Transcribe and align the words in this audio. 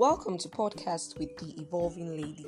Welcome 0.00 0.38
to 0.38 0.48
Podcast 0.48 1.18
with 1.18 1.36
the 1.36 1.60
Evolving 1.60 2.16
Lady, 2.16 2.46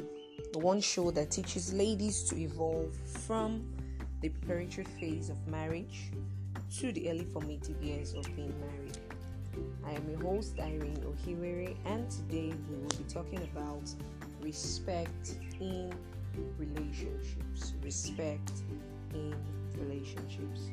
the 0.54 0.58
one 0.58 0.80
show 0.80 1.10
that 1.10 1.30
teaches 1.30 1.74
ladies 1.74 2.22
to 2.30 2.38
evolve 2.38 2.96
from 3.26 3.62
the 4.22 4.30
preparatory 4.30 4.86
phase 4.98 5.28
of 5.28 5.36
marriage 5.46 6.12
to 6.78 6.92
the 6.92 7.10
early 7.10 7.26
formative 7.26 7.76
years 7.82 8.14
of 8.14 8.24
being 8.34 8.54
married. 8.58 8.96
I 9.84 9.90
am 9.90 10.08
your 10.08 10.20
host, 10.20 10.58
Irene 10.60 11.04
Ohiwere, 11.04 11.76
and 11.84 12.10
today 12.10 12.54
we 12.70 12.76
will 12.76 12.88
be 12.88 13.04
talking 13.06 13.46
about 13.52 13.82
respect 14.40 15.36
in 15.60 15.92
relationships. 16.56 17.74
Respect 17.84 18.50
in 19.12 19.34
relationships. 19.78 20.70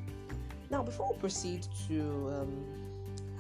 Now, 0.70 0.84
before 0.84 1.12
we 1.12 1.20
proceed 1.20 1.68
to 1.90 2.02
um, 2.40 2.66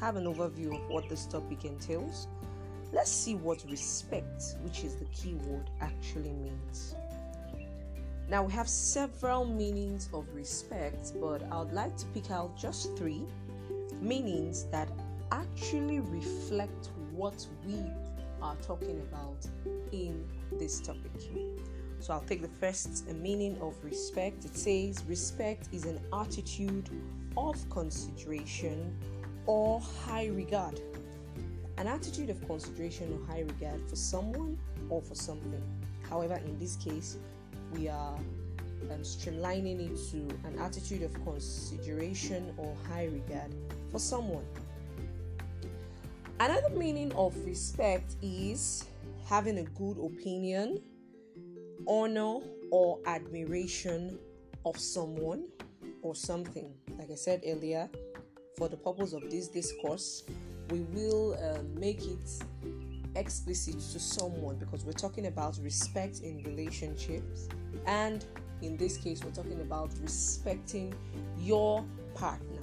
have 0.01 0.17
an 0.17 0.25
overview 0.25 0.75
of 0.75 0.89
what 0.89 1.07
this 1.07 1.25
topic 1.25 1.63
entails, 1.63 2.27
let's 2.91 3.11
see 3.11 3.35
what 3.35 3.63
respect, 3.69 4.55
which 4.61 4.83
is 4.83 4.95
the 4.95 5.05
key 5.05 5.35
word, 5.45 5.69
actually 5.81 6.31
means. 6.31 6.95
Now, 8.29 8.43
we 8.43 8.53
have 8.53 8.67
several 8.67 9.45
meanings 9.45 10.09
of 10.13 10.25
respect, 10.33 11.13
but 11.19 11.41
I 11.51 11.59
would 11.59 11.73
like 11.73 11.97
to 11.97 12.05
pick 12.07 12.29
out 12.29 12.55
just 12.57 12.95
three 12.95 13.23
meanings 14.01 14.65
that 14.71 14.87
actually 15.31 15.99
reflect 15.99 16.89
what 17.11 17.45
we 17.65 17.83
are 18.41 18.55
talking 18.57 19.01
about 19.11 19.45
in 19.91 20.23
this 20.59 20.79
topic. 20.79 21.11
So 21.99 22.13
I'll 22.13 22.21
take 22.21 22.41
the 22.41 22.47
first 22.47 23.07
meaning 23.15 23.57
of 23.61 23.75
respect. 23.83 24.45
It 24.45 24.55
says 24.55 25.03
respect 25.07 25.67
is 25.73 25.85
an 25.85 25.99
attitude 26.13 26.89
of 27.35 27.57
consideration 27.69 28.95
or 29.45 29.81
high 30.05 30.27
regard. 30.27 30.79
An 31.79 31.87
attitude 31.87 32.29
of 32.29 32.45
consideration 32.45 33.13
or 33.13 33.33
high 33.33 33.39
regard 33.39 33.89
for 33.89 33.95
someone 33.95 34.59
or 34.89 35.01
for 35.01 35.15
something. 35.15 35.63
However, 36.09 36.35
in 36.45 36.59
this 36.59 36.75
case, 36.75 37.17
we 37.73 37.87
are 37.87 38.17
um, 38.91 38.99
streamlining 38.99 39.89
it 39.89 40.11
to 40.11 40.17
an 40.45 40.59
attitude 40.59 41.03
of 41.03 41.13
consideration 41.23 42.53
or 42.57 42.75
high 42.89 43.05
regard 43.05 43.55
for 43.89 43.97
someone. 43.97 44.43
Another 46.41 46.69
meaning 46.75 47.13
of 47.13 47.33
respect 47.45 48.15
is 48.21 48.83
having 49.25 49.59
a 49.59 49.63
good 49.63 49.97
opinion, 50.03 50.81
honor, 51.87 52.39
or 52.71 52.99
admiration 53.05 54.19
of 54.65 54.77
someone 54.77 55.45
or 56.01 56.13
something. 56.13 56.73
Like 56.97 57.09
I 57.09 57.15
said 57.15 57.43
earlier, 57.45 57.89
for 58.57 58.67
the 58.67 58.77
purpose 58.77 59.13
of 59.13 59.29
this 59.31 59.47
discourse, 59.47 60.23
we 60.69 60.81
will 60.81 61.33
uh, 61.33 61.59
make 61.79 62.05
it 62.05 62.43
explicit 63.15 63.79
to 63.79 63.99
someone 63.99 64.55
because 64.57 64.85
we're 64.85 64.91
talking 64.91 65.27
about 65.27 65.57
respect 65.61 66.21
in 66.21 66.43
relationships, 66.43 67.49
and 67.85 68.25
in 68.61 68.77
this 68.77 68.97
case, 68.97 69.23
we're 69.23 69.31
talking 69.31 69.61
about 69.61 69.91
respecting 70.01 70.93
your 71.39 71.83
partner. 72.15 72.59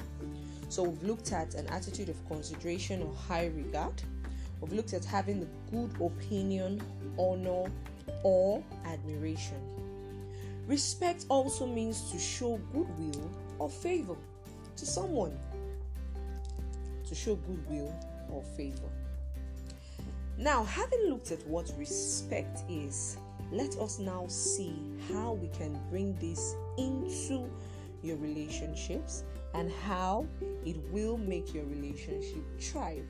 So, 0.69 0.83
we've 0.83 1.03
looked 1.03 1.33
at 1.33 1.55
an 1.55 1.67
attitude 1.69 2.09
of 2.09 2.29
consideration 2.29 3.03
or 3.03 3.15
high 3.15 3.47
regard, 3.47 4.03
we've 4.61 4.73
looked 4.73 4.93
at 4.93 5.05
having 5.05 5.43
a 5.43 5.71
good 5.71 5.91
opinion, 6.01 6.83
honor, 7.19 7.71
or 8.23 8.63
admiration. 8.85 9.61
Respect 10.67 11.27
also 11.29 11.67
means 11.67 12.11
to 12.11 12.19
show 12.19 12.59
goodwill 12.73 13.31
or 13.59 13.71
favor 13.71 14.17
to 14.77 14.87
someone. 14.87 15.37
To 17.07 17.15
show 17.15 17.37
goodwill 17.37 17.95
or 18.31 18.43
favor. 18.57 18.91
Now, 20.39 20.65
having 20.65 21.09
looked 21.09 21.31
at 21.31 21.47
what 21.47 21.73
respect 21.79 22.61
is, 22.69 23.17
let 23.53 23.77
us 23.79 23.99
now 23.99 24.27
see 24.29 24.75
how 25.13 25.33
we 25.33 25.49
can 25.49 25.81
bring 25.89 26.15
this 26.21 26.55
into 26.77 27.49
your 28.03 28.17
relationships 28.17 29.25
and 29.55 29.71
how 29.85 30.27
it 30.65 30.77
will 30.91 31.17
make 31.17 31.55
your 31.55 31.65
relationship 31.65 32.45
thrive. 32.61 33.07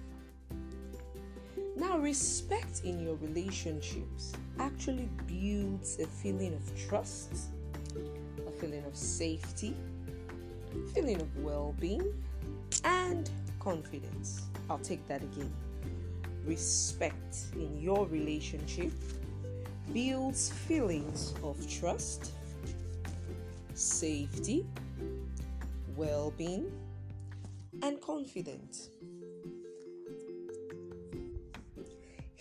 Now, 1.75 1.99
respect 1.99 2.83
in 2.85 3.03
your 3.03 3.17
relationships 3.17 4.33
actually 4.59 5.09
builds 5.27 5.99
a 5.99 6.07
feeling 6.07 6.55
of 6.55 6.89
trust, 6.89 7.33
a 8.47 8.51
feeling 8.51 8.85
of 8.85 8.97
safety, 8.97 9.75
a 10.75 10.87
feeling 10.95 11.21
of 11.21 11.37
well 11.39 11.75
being, 11.81 12.15
and 12.85 13.29
confidence. 13.67 14.43
I'll 14.71 14.79
take 14.79 15.05
that 15.09 15.25
again. 15.25 15.53
Respect 16.45 17.47
in 17.57 17.81
your 17.81 18.07
relationship 18.07 18.93
builds 19.93 20.53
feelings 20.69 21.35
of 21.43 21.57
trust, 21.69 22.31
safety, 23.75 24.65
well 25.97 26.33
being, 26.39 26.71
and 27.83 28.01
confidence. 28.01 28.91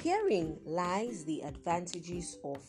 Herein 0.03 0.59
lies 0.63 1.25
the 1.25 1.41
advantages 1.41 2.37
of 2.43 2.61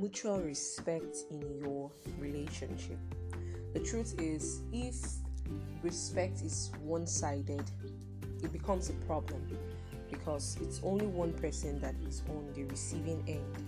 mutual 0.00 0.40
respect 0.40 1.16
in 1.30 1.42
your 1.62 1.92
relationship. 2.18 2.98
The 3.72 3.78
truth 3.78 4.16
is, 4.18 4.62
if 4.72 4.96
respect 5.82 6.42
is 6.42 6.70
one 6.82 7.06
sided, 7.06 7.64
it 8.42 8.52
becomes 8.52 8.90
a 8.90 8.94
problem 9.06 9.42
because 10.10 10.56
it's 10.60 10.80
only 10.82 11.06
one 11.06 11.32
person 11.34 11.80
that 11.80 11.94
is 12.06 12.22
on 12.28 12.50
the 12.54 12.64
receiving 12.64 13.22
end. 13.26 13.64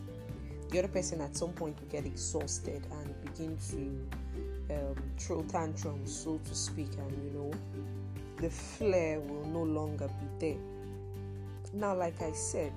The 0.71 0.79
other 0.79 0.89
person 0.89 1.21
at 1.21 1.37
some 1.37 1.53
point 1.53 1.79
will 1.81 1.89
get 1.89 2.07
exhausted 2.07 2.87
and 2.93 3.23
begin 3.23 3.59
to 3.71 4.75
um, 4.75 4.97
throw 5.19 5.43
tantrums, 5.43 6.15
so 6.15 6.39
to 6.45 6.55
speak, 6.55 6.91
and 6.99 7.25
you 7.25 7.31
know, 7.31 7.51
the 8.37 8.51
flair 8.51 9.21
will 9.21 9.45
no 9.47 9.63
longer 9.63 10.09
be 10.09 10.47
there. 10.53 10.61
Now, 11.73 11.95
like 11.95 12.23
I 12.23 12.33
said, 12.33 12.73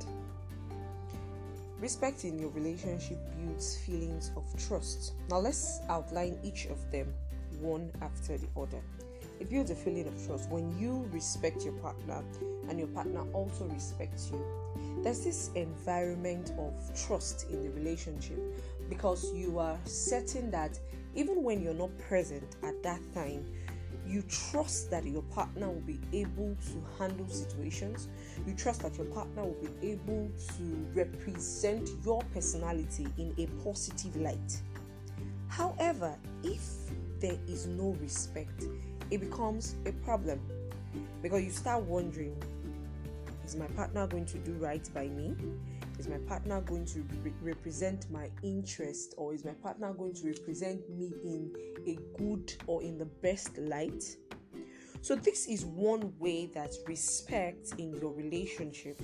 respect 1.79 2.25
in 2.25 2.39
your 2.39 2.50
relationship 2.50 3.17
builds 3.38 3.77
feelings 3.77 4.31
of 4.35 4.44
trust. 4.67 5.13
Now, 5.29 5.38
let's 5.38 5.79
outline 5.89 6.39
each 6.44 6.65
of 6.65 6.91
them 6.91 7.13
one 7.59 7.91
after 8.01 8.38
the 8.38 8.47
other. 8.57 8.81
It 9.44 9.50
builds 9.50 9.72
a 9.72 9.76
feeling 9.76 10.08
of 10.08 10.26
trust 10.26 10.50
when 10.50 10.72
you 10.80 11.06
respect 11.12 11.66
your 11.66 11.74
partner 11.74 12.24
and 12.70 12.80
your 12.80 12.88
partner 12.88 13.26
also 13.34 13.66
respects 13.66 14.31
you. 14.31 14.42
There's 15.04 15.22
this 15.22 15.50
environment 15.56 16.54
of 16.58 16.74
trust 16.96 17.48
in 17.50 17.62
the 17.62 17.70
relationship 17.72 18.40
because 18.88 19.34
you 19.34 19.59
are 19.59 19.78
certain 19.84 20.50
that 20.52 20.80
even 21.14 21.44
when 21.44 21.62
you're 21.62 21.74
not 21.74 21.90
present 22.08 22.56
at 22.64 22.81
that 22.84 23.02
time, 23.14 23.46
you 24.08 24.24
trust 24.30 24.90
that 24.92 25.04
your 25.04 25.24
partner 25.24 25.68
will 25.68 25.81
be 25.81 26.00
able 26.14 26.56
to 26.68 26.81
handle 26.98 27.28
situations. 27.28 28.08
You 28.48 28.54
trust 28.54 28.81
that 28.84 28.96
your 28.96 29.08
partner 29.08 29.44
will 29.44 29.58
be 29.62 29.92
able 29.92 30.31
to 30.56 30.88
represent 30.94 31.90
your 32.06 32.22
personality 32.34 33.08
in 33.18 33.36
a 33.38 33.48
positive 33.62 34.16
light. 34.16 34.62
However, 35.50 36.16
if 36.44 36.62
there 37.20 37.38
is 37.48 37.68
no 37.68 37.96
respect, 38.02 38.66
it 39.12 39.19
becomes 39.19 39.75
a 39.86 39.91
problem 39.91 40.40
because 41.22 41.44
you 41.44 41.52
start 41.52 41.84
wondering 41.84 42.36
is 43.46 43.56
my 43.58 43.68
partner 43.68 44.08
going 44.08 44.25
to 44.28 44.38
do 44.38 44.53
right 44.53 44.88
by 44.94 45.08
me? 45.09 45.36
Is 46.00 46.08
my 46.08 46.18
partner 46.19 46.62
going 46.62 46.86
to 46.86 47.06
re- 47.22 47.34
represent 47.42 48.09
my 48.09 48.30
interest 48.42 49.13
or 49.18 49.34
is 49.34 49.44
my 49.44 49.52
partner 49.52 49.94
going 49.94 50.13
to 50.16 50.28
represent 50.28 50.90
me 50.90 51.12
in 51.24 51.53
a 51.86 51.97
good 52.18 52.53
or 52.68 52.81
in 52.81 52.97
the 52.97 53.06
best 53.06 53.58
light? 53.58 54.03
So, 55.01 55.16
this 55.16 55.48
is 55.48 55.66
one 55.66 56.13
way 56.18 56.45
that 56.54 56.74
respect 56.88 57.74
in 57.77 57.94
your 57.95 58.13
relationship 58.13 58.98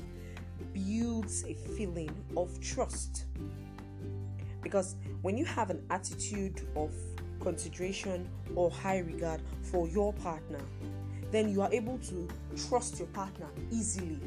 builds 0.74 1.44
a 1.44 1.54
feeling 1.54 2.16
of 2.38 2.58
trust. 2.62 3.26
Because 4.64 4.96
when 5.22 5.38
you 5.38 5.46
have 5.46 5.70
an 5.70 5.84
attitude 5.90 6.66
of 6.76 6.94
consideration 7.40 8.28
or 8.56 8.70
high 8.70 9.00
regard 9.00 9.42
for 9.62 9.88
your 9.88 10.14
partner, 10.14 10.60
then 11.32 11.50
you 11.50 11.62
are 11.62 11.72
able 11.74 11.98
to 12.00 12.28
trust 12.68 12.98
your 12.98 13.08
partner 13.10 13.48
easily, 13.72 14.20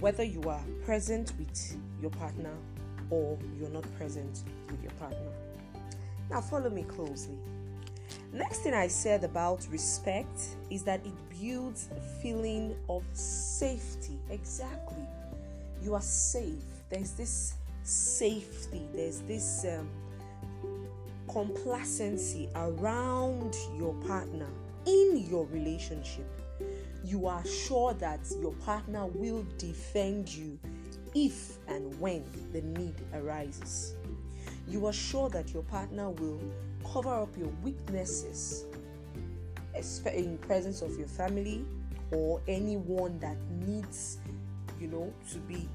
whether 0.00 0.24
you 0.24 0.42
are 0.42 0.62
present 0.84 1.32
with 1.38 1.76
your 2.00 2.10
partner 2.10 2.52
or 3.10 3.38
you're 3.58 3.70
not 3.70 3.84
present 3.96 4.42
with 4.70 4.82
your 4.82 4.92
partner. 4.92 5.30
Now, 6.30 6.40
follow 6.40 6.70
me 6.70 6.84
closely. 6.84 7.36
Next 8.32 8.58
thing 8.60 8.72
I 8.72 8.88
said 8.88 9.24
about 9.24 9.66
respect 9.70 10.56
is 10.70 10.82
that 10.84 11.04
it 11.04 11.12
builds 11.40 11.88
a 11.96 12.00
feeling 12.22 12.74
of 12.88 13.04
safety. 13.12 14.18
Exactly. 14.30 15.06
You 15.82 15.94
are 15.94 16.00
safe. 16.00 16.64
There's 16.88 17.12
this 17.12 17.54
safety, 17.82 18.82
there's 18.94 19.20
this 19.20 19.66
um, 19.68 19.88
complacency 21.32 22.48
around 22.54 23.56
your 23.76 23.94
partner 24.06 24.48
in 24.86 25.26
your 25.30 25.46
relationship. 25.46 26.26
You 27.04 27.26
are 27.26 27.44
sure 27.46 27.94
that 27.94 28.20
your 28.40 28.52
partner 28.64 29.06
will 29.06 29.44
defend 29.58 30.28
you 30.28 30.58
if 31.14 31.58
and 31.68 31.98
when 31.98 32.24
the 32.52 32.62
need 32.62 32.94
arises. 33.14 33.94
You 34.68 34.86
are 34.86 34.92
sure 34.92 35.28
that 35.30 35.52
your 35.52 35.62
partner 35.64 36.10
will 36.10 36.40
cover 36.92 37.14
up 37.14 37.36
your 37.36 37.52
weaknesses 37.62 38.66
in 40.06 40.38
presence 40.38 40.82
of 40.82 40.98
your 40.98 41.08
family 41.08 41.64
or 42.12 42.40
anyone 42.46 43.18
that 43.20 43.36
needs, 43.66 44.18
you 44.78 44.88
know, 44.88 45.12
to 45.32 45.38
be 45.38 45.68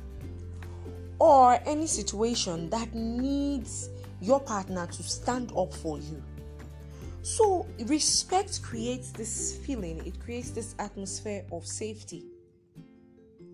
or 1.20 1.60
any 1.66 1.88
situation 1.88 2.70
that 2.70 2.94
needs 2.94 3.90
your 4.22 4.40
partner 4.40 4.88
to 4.88 5.04
stand 5.04 5.52
up 5.56 5.74
for 5.74 6.00
you. 6.00 6.24
So, 7.22 7.68
respect 7.86 8.62
creates 8.62 9.12
this 9.12 9.58
feeling, 9.58 10.06
it 10.06 10.20
creates 10.20 10.52
this 10.52 10.76
atmosphere 10.80 11.46
of 11.52 11.66
safety 11.66 12.26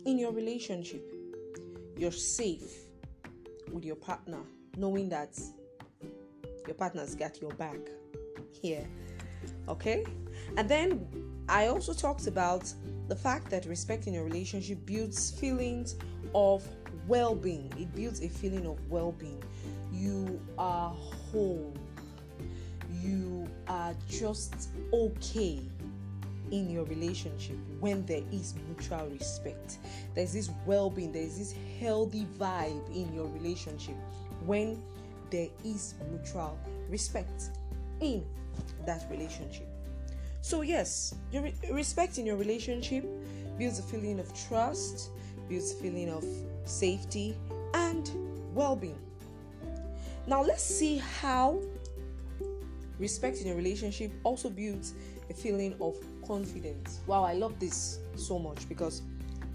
in 0.06 0.20
your 0.20 0.32
relationship. 0.32 1.04
You're 1.98 2.12
safe 2.12 2.86
with 3.72 3.84
your 3.84 3.96
partner, 3.96 4.40
knowing 4.78 5.10
that 5.10 5.40
your 6.68 6.76
partner's 6.76 7.16
got 7.16 7.42
your 7.42 7.52
back 7.54 7.80
here. 8.52 8.88
Okay? 9.68 10.06
And 10.58 10.70
then 10.70 11.08
I 11.50 11.68
also 11.68 11.94
talked 11.94 12.28
about 12.28 12.72
the 13.08 13.16
fact 13.16 13.50
that 13.52 13.66
respect 13.66 14.08
in 14.08 14.14
your 14.14 14.24
relationship 14.24 14.86
builds 14.86 15.32
feelings 15.32 15.96
of 16.34 16.66
well 17.08 17.36
being, 17.36 17.72
it 17.78 17.94
builds 17.96 18.22
a 18.22 18.30
feeling 18.30 18.66
of 18.66 18.78
well 18.90 19.12
being. 19.12 19.44
You 20.04 20.42
are 20.58 20.90
whole, 21.32 21.74
you 23.02 23.48
are 23.70 23.96
just 24.10 24.68
okay 24.92 25.62
in 26.52 26.70
your 26.70 26.84
relationship 26.84 27.56
when 27.80 28.06
there 28.06 28.24
is 28.30 28.54
mutual 28.68 29.08
respect. 29.08 29.78
There's 30.14 30.34
this 30.34 30.50
well 30.66 30.90
being, 30.90 31.14
there's 31.14 31.38
this 31.38 31.56
healthy 31.80 32.28
vibe 32.38 32.86
in 32.94 33.14
your 33.14 33.28
relationship 33.28 33.96
when 34.46 34.84
there 35.30 35.48
is 35.64 35.94
mutual 36.12 36.60
respect 36.90 37.52
in 38.02 38.26
that 38.86 39.06
relationship. 39.10 39.70
So, 40.42 40.64
yes, 40.64 41.16
your 41.32 41.48
respect 41.72 42.18
in 42.18 42.26
your 42.26 42.36
relationship 42.36 43.06
builds 43.58 43.80
a 43.80 43.84
feeling 43.84 44.20
of 44.20 44.28
trust, 44.50 45.12
builds 45.48 45.72
a 45.72 45.76
feeling 45.76 46.10
of 46.10 46.26
safety, 46.66 47.38
and 47.74 48.12
well 48.54 48.76
being. 48.76 49.00
Now, 50.26 50.42
let's 50.42 50.64
see 50.64 50.98
how 50.98 51.60
respect 52.98 53.42
in 53.42 53.52
a 53.52 53.56
relationship 53.56 54.12
also 54.24 54.50
builds 54.50 54.94
a 55.30 55.34
feeling 55.34 55.76
of 55.82 55.98
confidence. 56.26 57.02
Wow, 57.08 57.24
I 57.24 57.34
love 57.34 57.60
this 57.60 58.00
so 58.16 58.40
much 58.40 58.68
because, 58.70 59.02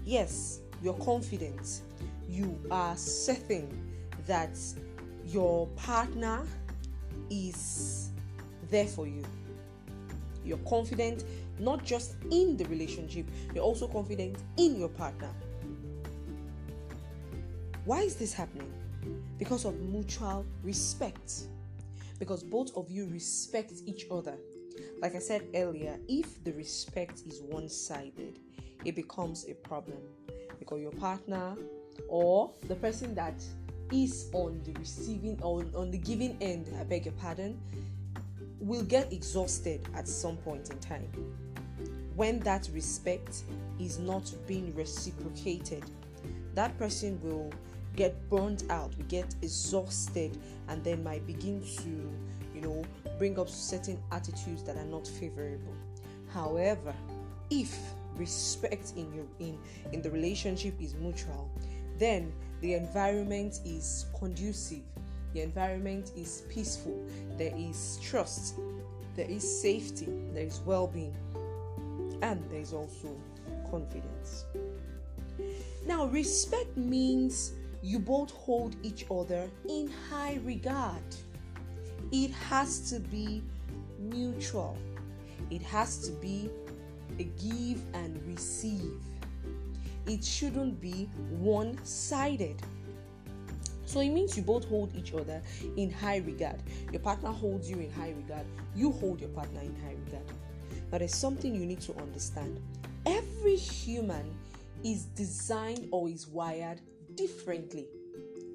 yes, 0.05 0.59
you're 0.83 0.93
confident, 0.95 1.81
you 2.27 2.59
are 2.69 2.95
certain 2.95 3.69
that 4.27 4.57
your 5.25 5.67
partner 5.75 6.45
is 7.29 8.11
there 8.69 8.87
for 8.87 9.07
you. 9.07 9.23
You're 10.45 10.57
confident 10.59 11.25
not 11.59 11.83
just 11.83 12.15
in 12.31 12.55
the 12.57 12.65
relationship, 12.65 13.25
you're 13.53 13.63
also 13.63 13.87
confident 13.87 14.37
in 14.57 14.79
your 14.79 14.89
partner. 14.89 15.29
Why 17.85 18.01
is 18.01 18.15
this 18.15 18.33
happening? 18.33 18.71
Because 19.37 19.65
of 19.65 19.79
mutual 19.79 20.45
respect. 20.63 21.43
Because 22.19 22.43
both 22.43 22.75
of 22.75 22.89
you 22.89 23.07
respect 23.07 23.73
each 23.85 24.07
other. 24.11 24.35
Like 25.01 25.15
I 25.15 25.19
said 25.19 25.43
earlier, 25.55 25.97
if 26.07 26.43
the 26.43 26.53
respect 26.53 27.23
is 27.25 27.41
one 27.41 27.69
sided, 27.69 28.39
it 28.85 28.95
becomes 28.95 29.45
a 29.47 29.53
problem. 29.53 29.97
Because 30.57 30.81
your 30.81 30.91
partner 30.91 31.55
or 32.07 32.51
the 32.67 32.75
person 32.75 33.15
that 33.15 33.41
is 33.91 34.29
on 34.33 34.61
the 34.63 34.73
receiving 34.73 35.41
or 35.41 35.65
on 35.75 35.91
the 35.91 35.97
giving 35.97 36.37
end, 36.41 36.67
I 36.79 36.83
beg 36.83 37.05
your 37.05 37.13
pardon, 37.15 37.59
will 38.59 38.83
get 38.83 39.11
exhausted 39.11 39.87
at 39.95 40.07
some 40.07 40.37
point 40.37 40.69
in 40.69 40.79
time. 40.79 41.09
When 42.15 42.39
that 42.41 42.69
respect 42.73 43.43
is 43.79 43.97
not 43.99 44.31
being 44.45 44.75
reciprocated, 44.75 45.83
that 46.53 46.77
person 46.77 47.19
will 47.23 47.51
get 47.99 48.29
burnt 48.29 48.63
out, 48.69 48.95
we 48.97 49.03
get 49.03 49.35
exhausted, 49.41 50.37
and 50.69 50.81
then 50.85 51.03
might 51.03 51.27
begin 51.27 51.61
to, 51.61 52.09
you 52.55 52.61
know, 52.61 52.81
bring 53.17 53.37
up 53.37 53.49
certain 53.49 54.01
attitudes 54.13 54.63
that 54.63 54.77
are 54.77 54.85
not 54.85 55.05
favorable. 55.05 55.75
However, 56.33 56.95
if 57.49 57.77
respect 58.15 58.93
in 58.95 59.13
your 59.13 59.25
in 59.39 59.57
in 59.91 60.01
the 60.01 60.09
relationship 60.09 60.81
is 60.81 60.95
mutual, 60.95 61.51
then 61.97 62.31
the 62.61 62.73
environment 62.75 63.59
is 63.65 64.05
conducive, 64.17 64.85
the 65.33 65.41
environment 65.41 66.11
is 66.15 66.43
peaceful, 66.47 67.05
there 67.37 67.53
is 67.57 67.99
trust, 68.01 68.55
there 69.17 69.29
is 69.29 69.43
safety, 69.61 70.07
there 70.33 70.45
is 70.45 70.61
well-being, 70.65 71.15
and 72.21 72.49
there 72.49 72.61
is 72.61 72.71
also 72.71 73.13
confidence. 73.69 74.45
Now, 75.85 76.05
respect 76.05 76.77
means 76.77 77.53
you 77.81 77.99
both 77.99 78.31
hold 78.31 78.75
each 78.83 79.05
other 79.09 79.49
in 79.67 79.91
high 80.09 80.39
regard. 80.43 81.03
It 82.11 82.31
has 82.31 82.89
to 82.89 82.99
be 82.99 83.43
mutual, 83.99 84.77
it 85.49 85.61
has 85.61 85.97
to 86.07 86.11
be 86.11 86.49
a 87.17 87.23
give 87.23 87.81
and 87.93 88.21
receive. 88.27 88.93
It 90.05 90.23
shouldn't 90.23 90.81
be 90.81 91.09
one 91.29 91.77
sided. 91.83 92.61
So 93.85 93.99
it 94.01 94.09
means 94.09 94.37
you 94.37 94.43
both 94.43 94.65
hold 94.65 94.95
each 94.95 95.13
other 95.13 95.41
in 95.75 95.91
high 95.91 96.17
regard. 96.17 96.61
Your 96.91 97.01
partner 97.01 97.31
holds 97.31 97.69
you 97.69 97.77
in 97.77 97.91
high 97.91 98.13
regard. 98.15 98.45
You 98.75 98.91
hold 98.91 99.19
your 99.19 99.29
partner 99.29 99.61
in 99.61 99.75
high 99.81 99.95
regard. 100.05 100.25
Now, 100.91 100.99
there's 100.99 101.15
something 101.15 101.53
you 101.55 101.65
need 101.65 101.81
to 101.81 101.95
understand. 101.97 102.59
Every 103.05 103.55
human 103.55 104.35
is 104.83 105.05
designed 105.05 105.87
or 105.91 106.07
is 106.07 106.27
wired 106.27 106.81
differently. 107.19 107.85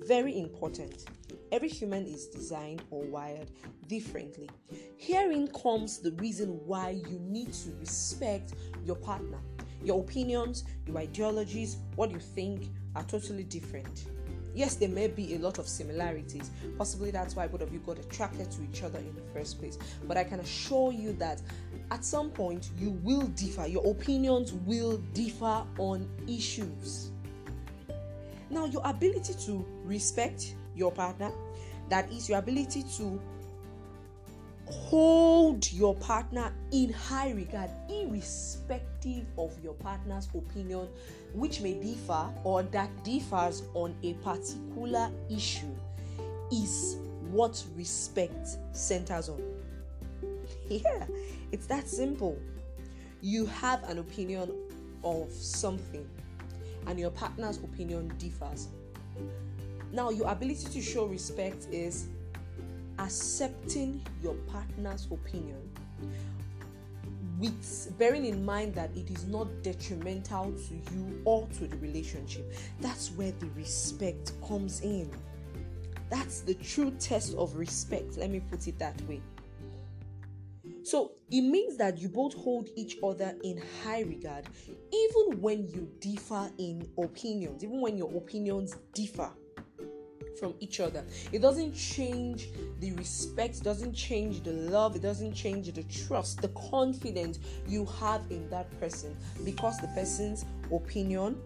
Very 0.06 0.38
important. 0.38 1.05
Every 1.52 1.69
human 1.69 2.06
is 2.06 2.28
designed 2.28 2.82
or 2.90 3.05
wired 3.05 3.50
differently. 3.88 4.49
Herein 4.96 5.49
comes 5.49 5.99
the 5.99 6.12
reason 6.12 6.49
why 6.64 7.02
you 7.11 7.19
need 7.20 7.52
to 7.52 7.70
respect 7.78 8.55
your 8.82 8.96
partner. 8.96 9.39
Your 9.82 10.00
opinions, 10.00 10.65
your 10.86 10.96
ideologies, 10.96 11.77
what 11.96 12.10
you 12.10 12.19
think 12.19 12.70
are 12.96 13.05
totally 13.05 13.44
different. 13.44 14.06
Yes, 14.55 14.77
there 14.77 14.89
may 14.89 15.08
be 15.08 15.34
a 15.34 15.39
lot 15.39 15.58
of 15.58 15.69
similarities. 15.69 16.50
Possibly 16.79 17.10
that's 17.10 17.36
why 17.36 17.46
both 17.46 17.60
of 17.60 17.70
you 17.70 17.81
got 17.81 17.98
attracted 17.98 18.50
to 18.53 18.62
each 18.62 18.82
other 18.82 18.98
in 18.98 19.15
the 19.15 19.32
first 19.34 19.58
place. 19.58 19.77
But 20.08 20.17
I 20.17 20.24
can 20.24 20.41
assure 20.41 20.91
you 20.91 21.12
that 21.15 21.43
at 21.91 22.03
some 22.03 22.31
point 22.31 22.70
you 22.79 22.93
will 23.03 23.27
differ. 23.27 23.67
Your 23.67 23.86
opinions 23.86 24.55
will 24.55 24.96
differ 25.12 25.67
on 25.77 26.08
issues. 26.27 27.10
Now, 28.55 28.67
your 28.67 28.82
ability 28.84 29.34
to 29.46 29.67
respect 29.82 30.55
your 30.77 30.93
partner, 30.93 31.32
that 31.89 32.08
is, 32.13 32.29
your 32.29 32.39
ability 32.39 32.84
to 32.99 33.20
hold 34.67 35.73
your 35.73 35.96
partner 35.96 36.53
in 36.70 36.93
high 36.93 37.32
regard, 37.32 37.69
irrespective 37.91 39.27
of 39.37 39.53
your 39.61 39.75
partner's 39.75 40.29
opinion, 40.32 40.87
which 41.32 41.63
may 41.63 41.75
differ 41.75 42.31
or 42.44 42.63
that 42.63 42.91
differs 43.03 43.65
on 43.75 43.93
a 44.05 44.15
particular 44.15 45.11
issue, 45.29 45.75
is 46.53 46.99
what 47.32 47.61
respect 47.75 48.51
centers 48.70 49.29
on. 49.29 49.43
Yeah, 50.69 51.06
it's 51.51 51.67
that 51.67 51.89
simple. 51.89 52.39
You 53.20 53.46
have 53.46 53.82
an 53.91 53.99
opinion 53.99 54.53
of 55.03 55.32
something 55.32 56.08
and 56.86 56.98
your 56.98 57.10
partner's 57.10 57.58
opinion 57.58 58.12
differs. 58.19 58.69
Now, 59.93 60.10
your 60.10 60.29
ability 60.29 60.67
to 60.67 60.82
show 60.82 61.06
respect 61.06 61.69
is 61.70 62.08
accepting 62.98 64.05
your 64.22 64.34
partner's 64.46 65.06
opinion 65.10 65.70
with 67.38 67.93
bearing 67.98 68.24
in 68.24 68.44
mind 68.44 68.74
that 68.74 68.91
it 68.96 69.10
is 69.10 69.24
not 69.24 69.46
detrimental 69.62 70.53
to 70.53 70.74
you 70.94 71.20
or 71.24 71.46
to 71.58 71.67
the 71.67 71.76
relationship. 71.79 72.53
That's 72.81 73.10
where 73.12 73.32
the 73.32 73.46
respect 73.56 74.32
comes 74.46 74.81
in. 74.82 75.10
That's 76.10 76.41
the 76.41 76.55
true 76.55 76.93
test 76.93 77.34
of 77.34 77.55
respect. 77.56 78.17
Let 78.17 78.31
me 78.31 78.41
put 78.41 78.69
it 78.69 78.79
that 78.79 79.00
way. 79.03 79.20
So 80.84 81.12
it 81.31 81.41
means 81.41 81.79
that 81.79 81.96
you 81.96 82.10
both 82.10 82.34
hold 82.34 82.69
each 82.76 82.98
other 83.03 83.34
in 83.43 83.60
high 83.82 84.03
regard, 84.03 84.44
even 84.69 85.41
when 85.41 85.67
you 85.67 85.91
differ 85.98 86.50
in 86.58 86.86
opinions, 86.98 87.64
even 87.64 87.81
when 87.81 87.96
your 87.96 88.14
opinions 88.14 88.76
differ 88.93 89.31
from 90.38 90.55
each 90.60 90.81
other. 90.81 91.03
It 91.32 91.41
doesn't 91.41 91.74
change 91.74 92.48
the 92.81 92.93
respect, 92.93 93.62
doesn't 93.62 93.94
change 93.94 94.43
the 94.43 94.53
love, 94.53 94.94
it 94.94 95.00
doesn't 95.00 95.32
change 95.32 95.72
the 95.72 95.84
trust, 95.84 96.43
the 96.43 96.48
confidence 96.48 97.38
you 97.67 97.86
have 97.98 98.20
in 98.31 98.50
that 98.50 98.69
person 98.79 99.17
because 99.43 99.79
the 99.79 99.88
person's 99.88 100.44
opinion 100.70 101.41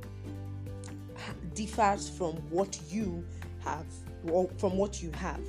differs 1.55 2.09
from 2.09 2.35
what 2.51 2.77
you 2.91 3.25
have 3.61 3.87
or 4.33 4.49
from 4.59 4.77
what 4.77 5.01
you 5.01 5.13
have. 5.13 5.45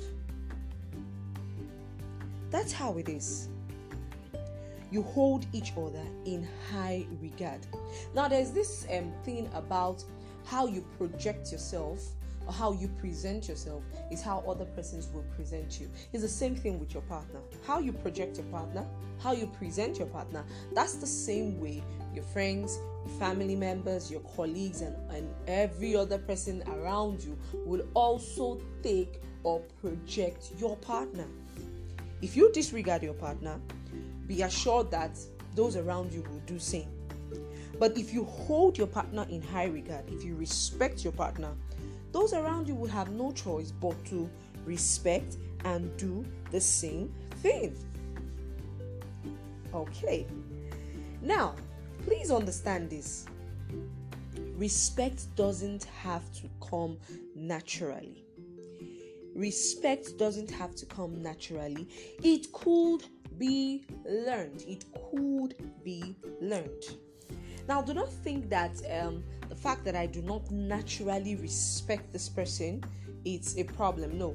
That's 2.50 2.72
how 2.72 2.96
it 2.98 3.08
is. 3.08 3.48
You 4.90 5.02
hold 5.02 5.46
each 5.52 5.72
other 5.76 6.02
in 6.24 6.46
high 6.72 7.06
regard. 7.20 7.60
Now, 8.14 8.28
there's 8.28 8.50
this 8.50 8.86
um, 8.92 9.12
thing 9.24 9.48
about 9.54 10.04
how 10.44 10.66
you 10.66 10.84
project 10.98 11.52
yourself 11.52 12.02
or 12.46 12.52
how 12.52 12.72
you 12.72 12.88
present 12.98 13.48
yourself 13.48 13.82
is 14.10 14.22
how 14.22 14.42
other 14.48 14.64
persons 14.64 15.08
will 15.12 15.24
present 15.36 15.80
you. 15.80 15.88
It's 16.12 16.22
the 16.22 16.28
same 16.28 16.56
thing 16.56 16.80
with 16.80 16.92
your 16.92 17.02
partner. 17.04 17.40
How 17.66 17.78
you 17.78 17.92
project 17.92 18.38
your 18.38 18.46
partner, 18.46 18.84
how 19.22 19.32
you 19.32 19.46
present 19.46 19.98
your 19.98 20.08
partner, 20.08 20.44
that's 20.74 20.94
the 20.94 21.06
same 21.06 21.60
way 21.60 21.82
your 22.14 22.24
friends, 22.24 22.78
your 23.06 23.18
family 23.18 23.54
members, 23.54 24.10
your 24.10 24.20
colleagues, 24.20 24.80
and, 24.80 24.96
and 25.10 25.32
every 25.46 25.94
other 25.94 26.18
person 26.18 26.62
around 26.66 27.22
you 27.22 27.38
will 27.52 27.86
also 27.94 28.60
take 28.82 29.20
or 29.42 29.60
project 29.80 30.50
your 30.58 30.76
partner. 30.78 31.26
If 32.22 32.36
you 32.36 32.52
disregard 32.52 33.02
your 33.02 33.14
partner, 33.14 33.58
be 34.26 34.42
assured 34.42 34.90
that 34.90 35.18
those 35.54 35.76
around 35.76 36.12
you 36.12 36.22
will 36.22 36.42
do 36.46 36.58
same. 36.58 36.88
But 37.78 37.96
if 37.96 38.12
you 38.12 38.24
hold 38.24 38.76
your 38.76 38.86
partner 38.86 39.26
in 39.30 39.40
high 39.40 39.64
regard, 39.64 40.04
if 40.10 40.22
you 40.22 40.34
respect 40.36 41.02
your 41.02 41.12
partner, 41.12 41.52
those 42.12 42.32
around 42.32 42.68
you 42.68 42.74
will 42.74 42.88
have 42.88 43.10
no 43.10 43.32
choice 43.32 43.70
but 43.70 44.04
to 44.06 44.28
respect 44.64 45.36
and 45.64 45.96
do 45.96 46.24
the 46.50 46.60
same 46.60 47.12
thing. 47.36 47.76
Okay. 49.72 50.26
Now, 51.22 51.54
please 52.04 52.30
understand 52.30 52.90
this. 52.90 53.26
Respect 54.56 55.34
doesn't 55.36 55.84
have 56.02 56.22
to 56.34 56.42
come 56.68 56.98
naturally. 57.34 58.24
Respect 59.34 60.18
doesn't 60.18 60.50
have 60.50 60.74
to 60.76 60.86
come 60.86 61.22
naturally. 61.22 61.88
It 62.22 62.52
could 62.52 63.04
be 63.38 63.84
learned. 64.04 64.64
It 64.66 64.84
could 65.10 65.54
be 65.84 66.16
learned. 66.40 66.84
Now, 67.68 67.82
do 67.82 67.94
not 67.94 68.12
think 68.12 68.50
that 68.50 68.80
um, 68.90 69.22
the 69.48 69.54
fact 69.54 69.84
that 69.84 69.94
I 69.94 70.06
do 70.06 70.22
not 70.22 70.50
naturally 70.50 71.36
respect 71.36 72.12
this 72.12 72.28
person 72.28 72.82
it's 73.24 73.56
a 73.58 73.64
problem. 73.64 74.18
No. 74.18 74.34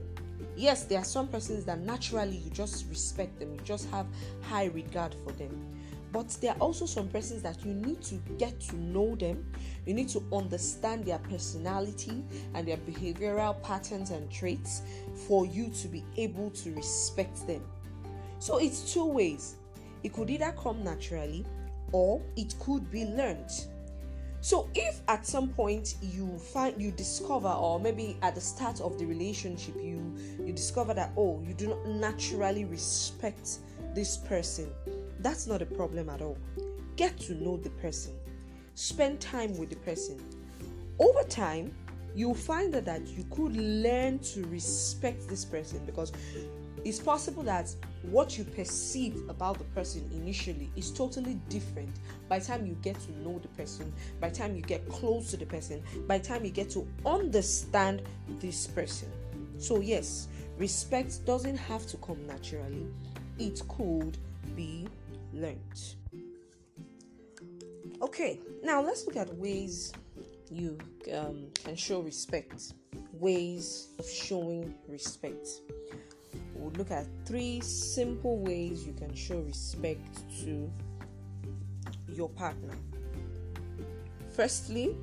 Yes, 0.56 0.84
there 0.86 1.00
are 1.00 1.06
some 1.06 1.28
persons 1.28 1.66
that 1.66 1.80
naturally 1.80 2.38
you 2.38 2.50
just 2.52 2.88
respect 2.90 3.40
them, 3.40 3.54
you 3.54 3.60
just 3.64 3.90
have 3.90 4.06
high 4.42 4.66
regard 4.66 5.16
for 5.24 5.32
them. 5.34 5.75
But 6.16 6.30
there 6.40 6.54
are 6.54 6.60
also 6.60 6.86
some 6.86 7.10
persons 7.10 7.42
that 7.42 7.66
you 7.66 7.74
need 7.74 8.02
to 8.04 8.16
get 8.38 8.58
to 8.62 8.78
know 8.78 9.18
them. 9.18 9.52
You 9.86 9.94
need 9.94 10.08
to 10.10 10.24
understand 10.32 11.04
their 11.04 11.18
personality 11.18 12.24
and 12.54 12.66
their 12.66 12.78
behavioral 12.78 13.62
patterns 13.62 14.12
and 14.12 14.32
traits 14.32 14.84
for 15.28 15.46
you 15.46 15.68
to 15.72 15.90
be 15.90 16.06
able 16.16 16.52
to 16.52 16.72
respect 16.72 17.46
them. 17.48 17.62
So 18.40 18.60
it's 18.60 18.94
two 18.94 19.04
ways. 19.04 19.56
It 20.04 20.14
could 20.14 20.30
either 20.30 20.54
come 20.54 20.86
naturally 20.86 21.46
or 21.92 22.22
it 22.38 22.56
could 22.62 22.90
be 22.90 23.04
learned. 23.04 23.52
So 24.40 24.70
if 24.74 25.02
at 25.10 25.26
some 25.26 25.50
point 25.50 25.96
you 26.02 26.38
find 26.38 26.82
you 26.82 26.92
discover 26.92 27.50
or 27.50 27.78
maybe 27.78 28.16
at 28.22 28.36
the 28.36 28.42
start 28.42 28.80
of 28.80 28.98
the 28.98 29.06
relationship 29.06 29.76
you 29.76 30.16
you 30.46 30.54
discover 30.54 30.94
that 30.94 31.12
oh 31.18 31.42
you 31.46 31.54
do 31.54 31.68
not 31.70 31.86
naturally 31.88 32.64
respect 32.64 33.58
this 33.96 34.18
person, 34.18 34.70
that's 35.26 35.48
not 35.48 35.60
a 35.60 35.66
problem 35.66 36.08
at 36.08 36.22
all. 36.22 36.38
Get 36.98 37.18
to 37.22 37.34
know 37.34 37.58
the 37.58 37.72
person. 37.72 38.14
Spend 38.76 39.20
time 39.20 39.58
with 39.58 39.72
the 39.72 39.76
person. 39.78 40.22
Over 41.00 41.24
time, 41.24 41.74
you'll 42.14 42.36
find 42.36 42.72
that, 42.76 42.86
that 42.86 43.08
you 43.08 43.26
could 43.32 43.58
learn 43.58 44.20
to 44.20 44.46
respect 44.46 45.28
this 45.28 45.44
person 45.44 45.82
because 45.84 46.12
it's 46.84 47.00
possible 47.00 47.42
that 47.42 47.76
what 48.04 48.38
you 48.38 48.44
perceive 48.44 49.20
about 49.28 49.58
the 49.58 49.64
person 49.64 50.08
initially 50.14 50.70
is 50.76 50.92
totally 50.92 51.40
different 51.50 51.90
by 52.30 52.38
time 52.38 52.68
you 52.68 52.78
get 52.84 53.00
to 53.00 53.12
know 53.24 53.40
the 53.40 53.48
person, 53.48 53.92
by 54.22 54.30
time 54.30 54.56
you 54.56 54.62
get 54.62 54.88
close 54.90 55.32
to 55.32 55.38
the 55.38 55.46
person, 55.48 55.82
by 56.08 56.20
time 56.20 56.46
you 56.46 56.52
get 56.52 56.70
to 56.70 56.88
understand 57.04 58.04
this 58.40 58.68
person. 58.68 59.12
So, 59.58 59.80
yes, 59.80 60.28
respect 60.60 61.26
doesn't 61.26 61.58
have 61.58 61.88
to 61.88 61.98
come 61.98 62.28
naturally, 62.28 62.86
it 63.40 63.64
could 63.68 64.20
be 64.56 64.85
learned. 65.36 65.96
Okay, 68.02 68.40
now 68.64 68.82
let's 68.82 69.06
look 69.06 69.16
at 69.16 69.34
ways 69.36 69.94
you 70.52 70.78
um, 71.14 71.48
can 71.64 71.76
show 71.76 72.02
respect. 72.02 72.74
Ways 73.14 73.90
of 74.00 74.10
showing 74.10 74.76
respect 74.88 75.48
we'll 76.56 76.74
look 76.74 76.92
at 76.92 77.06
three 77.26 77.62
simple 77.62 78.40
ways 78.40 78.86
you 78.86 78.94
can 78.94 79.14
show 79.14 79.40
respect 79.42 80.24
to 80.42 80.72
your 82.14 82.30
partner. 82.30 82.74
Firstly, 84.32 84.96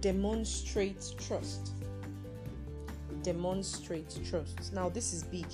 demonstrate 0.00 1.14
trust. 1.18 1.72
Demonstrate 3.22 4.16
trust. 4.28 4.72
Now, 4.72 4.88
this 4.88 5.12
is 5.12 5.24
big. 5.24 5.46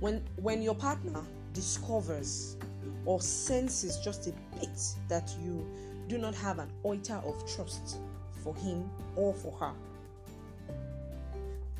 When 0.00 0.24
when 0.36 0.62
your 0.62 0.74
partner 0.74 1.22
discovers 1.58 2.56
or 3.04 3.20
senses 3.20 3.98
just 3.98 4.28
a 4.28 4.32
bit 4.60 4.80
that 5.08 5.34
you 5.42 5.66
do 6.08 6.18
not 6.18 6.34
have 6.34 6.58
an 6.58 6.70
iota 6.84 7.16
of 7.24 7.34
trust 7.52 7.98
for 8.44 8.54
him 8.54 8.88
or 9.16 9.34
for 9.34 9.52
her, 9.58 9.72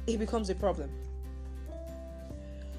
it 0.06 0.18
becomes 0.18 0.50
a 0.50 0.54
problem 0.54 0.90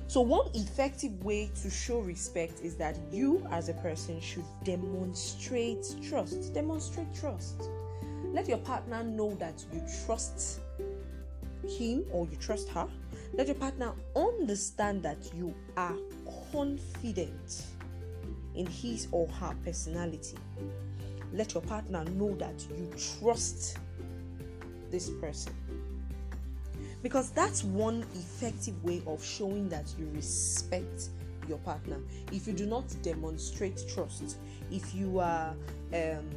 so, 0.09 0.21
one 0.21 0.47
effective 0.55 1.23
way 1.23 1.51
to 1.61 1.69
show 1.69 1.99
respect 1.99 2.61
is 2.63 2.73
that 2.77 2.97
you, 3.11 3.47
as 3.51 3.69
a 3.69 3.75
person, 3.75 4.19
should 4.19 4.43
demonstrate 4.63 5.85
trust. 6.01 6.51
Demonstrate 6.51 7.13
trust. 7.13 7.69
Let 8.33 8.47
your 8.47 8.57
partner 8.57 9.03
know 9.03 9.35
that 9.35 9.63
you 9.71 9.83
trust 10.07 10.61
him 11.77 12.05
or 12.11 12.27
you 12.31 12.37
trust 12.37 12.69
her. 12.69 12.87
Let 13.33 13.47
your 13.47 13.55
partner 13.55 13.93
understand 14.15 15.03
that 15.03 15.17
you 15.35 15.53
are 15.77 15.95
confident 16.51 17.65
in 18.55 18.65
his 18.65 19.07
or 19.11 19.27
her 19.27 19.55
personality. 19.63 20.37
Let 21.31 21.53
your 21.53 21.63
partner 21.63 22.03
know 22.05 22.35
that 22.35 22.65
you 22.77 22.91
trust 23.19 23.77
this 24.89 25.09
person 25.21 25.53
because 27.01 27.29
that's 27.31 27.63
one 27.63 28.05
effective 28.15 28.83
way 28.83 29.01
of 29.07 29.23
showing 29.23 29.69
that 29.69 29.85
you 29.97 30.09
respect 30.13 31.09
your 31.47 31.59
partner. 31.59 31.97
If 32.31 32.47
you 32.47 32.53
do 32.53 32.65
not 32.65 32.83
demonstrate 33.01 33.83
trust, 33.93 34.37
if 34.71 34.93
you 34.93 35.19
are 35.19 35.55
um, 35.93 36.29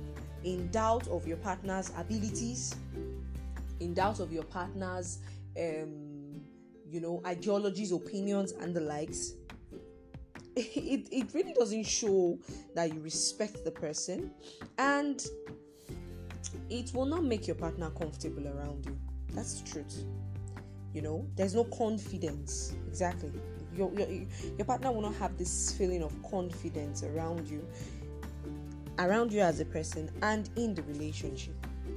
in 0.44 0.68
doubt 0.70 1.08
of 1.08 1.26
your 1.26 1.36
partner's 1.38 1.90
abilities, 1.96 2.74
in 3.80 3.94
doubt 3.94 4.20
of 4.20 4.32
your 4.32 4.44
partner's, 4.44 5.18
um, 5.58 6.11
you 6.92 7.00
know, 7.00 7.22
ideologies, 7.26 7.90
opinions, 7.90 8.52
and 8.52 8.76
the 8.76 8.80
likes, 8.80 9.32
it, 10.56 11.08
it 11.10 11.32
really 11.32 11.54
doesn't 11.54 11.84
show 11.84 12.38
that 12.74 12.92
you 12.92 13.00
respect 13.00 13.64
the 13.64 13.70
person 13.70 14.30
and 14.76 15.24
it 16.68 16.92
will 16.94 17.06
not 17.06 17.24
make 17.24 17.46
your 17.46 17.56
partner 17.56 17.88
comfortable 17.90 18.46
around 18.46 18.84
you. 18.84 18.98
That's 19.32 19.60
the 19.62 19.70
truth. 19.70 20.04
You 20.92 21.00
know 21.00 21.26
there's 21.36 21.54
no 21.54 21.64
confidence. 21.64 22.74
Exactly. 22.86 23.32
Your, 23.74 23.90
your, 23.94 24.06
your 24.58 24.66
partner 24.66 24.92
will 24.92 25.00
not 25.00 25.14
have 25.14 25.38
this 25.38 25.72
feeling 25.72 26.02
of 26.02 26.12
confidence 26.22 27.02
around 27.02 27.48
you 27.48 27.66
around 28.98 29.32
you 29.32 29.40
as 29.40 29.58
a 29.60 29.64
person 29.64 30.10
and 30.20 30.50
in 30.56 30.74
the 30.74 30.82
relationship. 30.82 31.54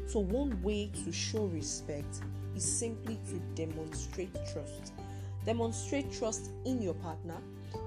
So 0.08 0.20
one 0.20 0.62
way 0.62 0.90
to 1.04 1.12
show 1.12 1.48
respect 1.48 2.22
is 2.56 2.64
simply 2.64 3.20
to 3.30 3.40
demonstrate 3.56 4.34
trust. 4.52 4.94
Demonstrate 5.46 6.12
trust 6.12 6.50
in 6.66 6.82
your 6.82 6.96
partner. 6.96 7.38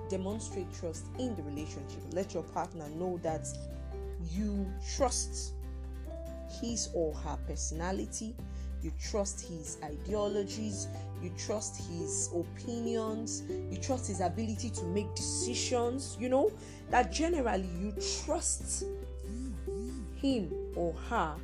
Demonstrate 0.08 0.72
trust 0.72 1.06
in 1.18 1.34
the 1.34 1.42
relationship. 1.42 2.00
Let 2.12 2.34
your 2.34 2.42
partner 2.44 2.88
know 2.90 3.18
that 3.22 3.48
you 4.30 4.70
trust 4.96 5.54
his 6.60 6.88
or 6.94 7.14
her 7.14 7.38
personality. 7.46 8.34
You 8.80 8.92
trust 9.00 9.40
his 9.40 9.76
ideologies, 9.82 10.86
you 11.20 11.32
trust 11.36 11.82
his 11.90 12.30
opinions, 12.32 13.42
you 13.48 13.76
trust 13.76 14.06
his 14.06 14.20
ability 14.20 14.70
to 14.70 14.84
make 14.84 15.12
decisions, 15.16 16.16
you 16.20 16.28
know, 16.28 16.52
that 16.90 17.10
generally 17.10 17.68
you 17.80 17.92
trust 18.22 18.84
him 20.14 20.52
or 20.76 20.94
her 21.08 21.34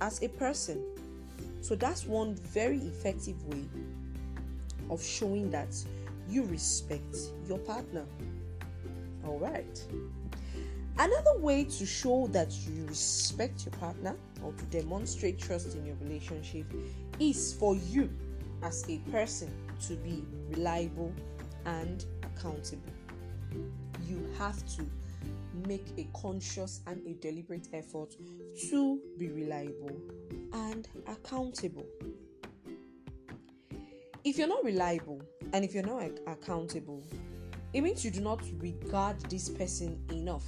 as 0.00 0.22
a 0.22 0.28
person. 0.28 0.84
So 1.66 1.74
that's 1.74 2.06
one 2.06 2.36
very 2.36 2.78
effective 2.78 3.44
way 3.46 3.64
of 4.88 5.02
showing 5.02 5.50
that 5.50 5.74
you 6.28 6.44
respect 6.44 7.16
your 7.48 7.58
partner. 7.58 8.06
All 9.26 9.40
right. 9.40 9.84
Another 10.96 11.40
way 11.40 11.64
to 11.64 11.84
show 11.84 12.28
that 12.28 12.52
you 12.68 12.86
respect 12.86 13.66
your 13.66 13.74
partner 13.80 14.14
or 14.44 14.52
to 14.52 14.64
demonstrate 14.66 15.40
trust 15.40 15.74
in 15.74 15.84
your 15.84 15.96
relationship 16.02 16.72
is 17.18 17.54
for 17.54 17.74
you 17.74 18.10
as 18.62 18.84
a 18.88 18.98
person 19.10 19.50
to 19.88 19.96
be 19.96 20.24
reliable 20.50 21.12
and 21.64 22.04
accountable. 22.22 22.92
You 24.06 24.24
have 24.38 24.64
to 24.76 24.86
make 25.66 25.86
a 25.98 26.08
conscious 26.20 26.80
and 26.86 27.04
a 27.06 27.14
deliberate 27.14 27.68
effort 27.72 28.14
to 28.70 29.00
be 29.18 29.28
reliable 29.28 29.96
and 30.52 30.88
accountable. 31.06 31.86
If 34.24 34.38
you're 34.38 34.48
not 34.48 34.64
reliable 34.64 35.22
and 35.52 35.64
if 35.64 35.72
you're 35.72 35.86
not 35.86 36.10
accountable, 36.26 37.02
it 37.72 37.80
means 37.82 38.04
you 38.04 38.10
do 38.10 38.20
not 38.20 38.40
regard 38.58 39.20
this 39.30 39.48
person 39.48 40.00
enough. 40.10 40.44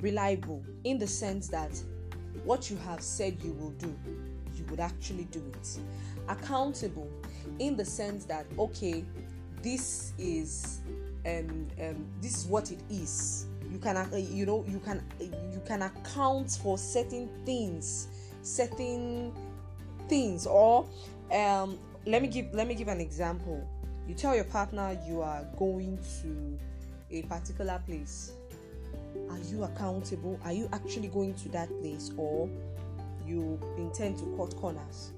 Reliable 0.00 0.62
in 0.84 0.98
the 0.98 1.06
sense 1.06 1.48
that 1.48 1.70
what 2.44 2.68
you 2.68 2.76
have 2.78 3.00
said 3.00 3.40
you 3.42 3.52
will 3.52 3.70
do, 3.70 3.96
you 4.54 4.64
would 4.68 4.80
actually 4.80 5.24
do 5.24 5.42
it. 5.54 5.78
Accountable 6.28 7.10
in 7.58 7.76
the 7.76 7.84
sense 7.84 8.24
that, 8.26 8.46
okay, 8.58 9.04
this 9.62 10.12
is 10.18 10.80
um, 11.26 11.66
um, 11.80 12.06
this 12.20 12.36
is 12.38 12.46
what 12.46 12.70
it 12.70 12.80
is. 12.90 13.46
You 13.70 13.78
can 13.78 13.96
uh, 13.96 14.08
you 14.16 14.46
know 14.46 14.64
you 14.68 14.78
can 14.78 15.02
you 15.20 15.60
can 15.66 15.82
account 15.82 16.58
for 16.62 16.78
certain 16.78 17.28
things 17.44 18.08
certain 18.44 19.32
things 20.08 20.46
or 20.46 20.86
um, 21.32 21.78
let 22.06 22.22
me 22.22 22.28
give 22.28 22.52
let 22.52 22.68
me 22.68 22.74
give 22.74 22.88
an 22.88 23.00
example. 23.00 23.66
You 24.06 24.14
tell 24.14 24.34
your 24.34 24.44
partner 24.44 24.96
you 25.08 25.22
are 25.22 25.44
going 25.56 25.98
to 26.22 26.58
a 27.10 27.22
particular 27.22 27.82
place. 27.86 28.32
Are 29.30 29.38
you 29.50 29.64
accountable? 29.64 30.38
Are 30.44 30.52
you 30.52 30.68
actually 30.72 31.08
going 31.08 31.34
to 31.34 31.48
that 31.50 31.68
place 31.80 32.10
or 32.16 32.48
you 33.26 33.58
intend 33.78 34.18
to 34.18 34.34
cut 34.36 34.54
corners? 34.56 35.12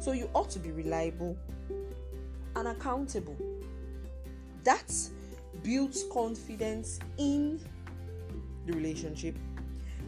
So 0.00 0.12
you 0.12 0.30
ought 0.32 0.48
to 0.50 0.58
be 0.58 0.70
reliable 0.70 1.36
and 2.56 2.68
accountable. 2.68 3.36
That's 4.64 5.10
builds 5.62 6.04
confidence 6.12 6.98
in 7.18 7.60
the 8.66 8.72
relationship. 8.72 9.36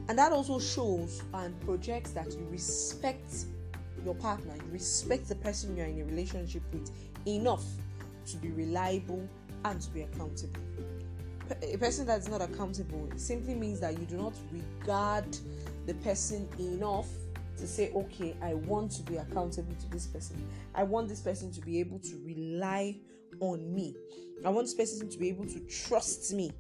And 0.09 0.19
that 0.19 0.33
also 0.33 0.59
shows 0.59 1.23
and 1.35 1.59
projects 1.61 2.11
that 2.13 2.33
you 2.33 2.47
respect 2.51 3.47
your 4.05 4.15
partner 4.15 4.55
you 4.55 4.73
respect 4.73 5.29
the 5.29 5.35
person 5.37 5.77
you're 5.77 5.87
in 5.87 6.01
a 6.01 6.05
relationship 6.05 6.63
with 6.73 6.91
enough 7.27 7.65
to 8.27 8.37
be 8.39 8.51
reliable 8.51 9.29
and 9.65 9.81
to 9.81 9.91
be 9.91 10.03
accountable. 10.03 10.61
A 11.63 11.77
person 11.77 12.07
that's 12.07 12.29
not 12.29 12.41
accountable 12.41 13.09
simply 13.17 13.55
means 13.55 13.81
that 13.81 13.99
you 13.99 14.07
do 14.07 14.17
not 14.17 14.35
regard 14.53 15.27
the 15.87 15.95
person 15.95 16.49
enough 16.59 17.09
to 17.57 17.67
say 17.67 17.91
okay 17.95 18.35
i 18.43 18.55
want 18.55 18.91
to 18.91 19.03
be 19.03 19.17
accountable 19.17 19.75
to 19.75 19.91
this 19.91 20.07
person. 20.07 20.43
I 20.75 20.85
want 20.85 21.09
this 21.09 21.21
person 21.21 21.51
to 21.53 21.61
be 21.61 21.81
able 21.81 21.99
to 21.99 22.17
rely 22.25 22.97
on 23.41 23.75
me 23.75 23.95
I 24.45 24.49
want 24.49 24.67
this 24.67 24.75
person 24.75 25.09
to 25.09 25.19
be 25.19 25.29
able 25.29 25.45
to 25.47 25.61
trust 25.61 26.33
me. 26.33 26.51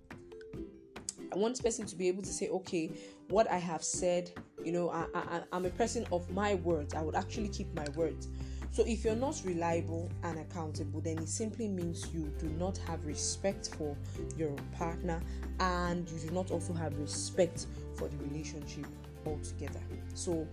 I 1.33 1.39
want 1.39 1.55
this 1.55 1.63
person 1.63 1.87
to 1.87 1.97
be 1.97 2.09
able 2.09 2.23
to 2.23 2.29
say, 2.29 2.49
okay, 2.49 2.91
what 3.29 3.51
I 3.51 3.57
have 3.57 3.83
said, 3.83 4.31
you 4.65 4.73
know, 4.73 4.91
I, 4.91 5.07
I, 5.15 5.43
I'm 5.53 5.65
a 5.65 5.71
person 5.71 6.07
of 6.13 6.29
my 6.31 6.57
words. 6.57 6.95
I 6.95 7.03
would 7.03 7.15
actually 7.15 7.49
keep 7.49 7.73
my 7.75 7.87
words. 7.95 8.29
So 8.73 8.85
if 8.87 9.05
you're 9.05 9.17
not 9.17 9.41
reliable 9.45 10.11
and 10.23 10.39
accountable, 10.39 11.01
then 11.01 11.19
it 11.19 11.29
simply 11.29 11.69
means 11.69 12.13
you 12.13 12.33
do 12.39 12.49
not 12.59 12.77
have 12.79 13.05
respect 13.05 13.75
for 13.77 13.97
your 14.37 14.55
partner 14.77 15.21
and 15.59 16.09
you 16.11 16.19
do 16.29 16.35
not 16.35 16.51
also 16.51 16.73
have 16.75 16.97
respect 16.99 17.67
for 17.95 18.09
the 18.09 18.17
relationship 18.29 18.87
altogether. 19.27 19.81
So 20.15 20.47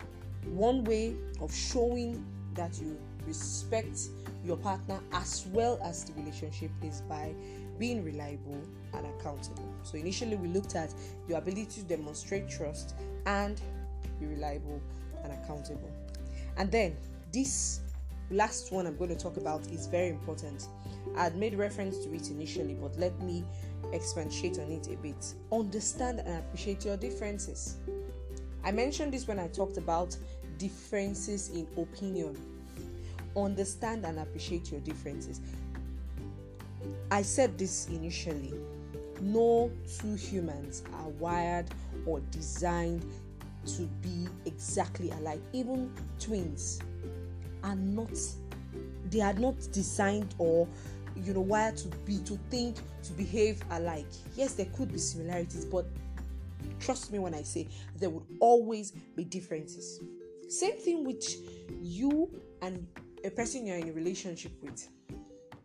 one 0.46 0.84
way 0.86 1.16
of 1.42 1.54
showing 1.54 2.26
that 2.54 2.80
you 2.80 2.98
respect 3.28 4.00
your 4.44 4.58
partner 4.58 5.00
as 5.12 5.46
well 5.52 5.80
as 5.84 6.06
the 6.06 6.14
relationship 6.14 6.72
is 6.82 7.02
by 7.02 7.34
being 7.78 8.04
reliable 8.04 8.60
and 8.94 9.06
accountable. 9.06 9.70
So, 9.84 9.98
initially, 9.98 10.36
we 10.36 10.48
looked 10.48 10.76
at 10.76 10.94
your 11.28 11.38
ability 11.38 11.66
to 11.66 11.84
demonstrate 11.84 12.50
trust 12.50 12.96
and 13.26 13.62
be 14.20 14.26
reliable 14.26 14.82
and 15.24 15.34
accountable. 15.34 15.92
And 16.58 16.72
then, 16.72 16.96
this 17.34 17.82
last 18.32 18.72
one 18.72 18.88
I'm 18.88 18.98
going 18.98 19.10
to 19.10 19.16
talk 19.16 19.38
about 19.38 19.68
is 19.68 19.86
very 19.88 20.10
important. 20.10 20.68
I 21.16 21.26
had 21.26 21.36
made 21.36 21.56
reference 21.56 21.98
to 22.00 22.14
it 22.14 22.30
initially, 22.30 22.74
but 22.74 22.98
let 22.98 23.20
me 23.22 23.44
expatiate 23.94 24.60
on 24.60 24.72
it 24.72 24.88
a 24.88 24.96
bit. 24.98 25.34
Understand 25.52 26.20
and 26.20 26.40
appreciate 26.40 26.84
your 26.86 26.98
differences. 26.98 27.78
I 28.64 28.72
mentioned 28.72 29.14
this 29.14 29.28
when 29.28 29.40
I 29.40 29.48
talked 29.48 29.78
about 29.78 30.18
differences 30.58 31.50
in 31.50 31.68
opinion 31.78 32.36
understand 33.38 34.06
and 34.06 34.20
appreciate 34.20 34.72
your 34.72 34.82
differences. 34.82 35.42
I 37.12 37.22
said 37.22 37.58
this 37.58 37.88
initially. 37.88 38.54
No 39.22 39.72
two 40.00 40.16
humans 40.16 40.84
are 40.94 41.10
wired 41.10 41.66
or 42.06 42.20
designed 42.32 43.06
to 43.66 43.84
be 44.02 44.28
exactly 44.46 45.12
alike. 45.12 45.42
Even 45.54 45.92
twins 46.20 46.80
are 47.64 47.76
not 47.76 48.12
they 49.10 49.22
are 49.22 49.34
not 49.34 49.56
designed 49.72 50.36
or 50.38 50.68
you 51.16 51.34
know 51.34 51.42
wired 51.42 51.78
to 51.78 51.88
be 52.06 52.20
to 52.20 52.38
think 52.50 52.78
to 53.04 53.14
behave 53.14 53.62
alike. 53.72 54.06
Yes, 54.36 54.54
there 54.54 54.68
could 54.76 54.92
be 54.92 55.00
similarities, 55.00 55.66
but 55.66 55.86
trust 56.80 57.12
me 57.12 57.20
when 57.20 57.34
I 57.34 57.42
say 57.42 57.68
there 57.98 58.10
would 58.10 58.26
always 58.40 58.92
be 58.92 59.24
differences. 59.24 60.00
Same 60.50 60.78
thing 60.78 61.04
with 61.04 61.24
you 61.82 62.30
and 62.62 62.86
a 63.28 63.32
person 63.32 63.66
you're 63.66 63.78
in 63.78 63.90
a 63.90 63.94
relationship 63.94 64.54
with. 64.64 64.88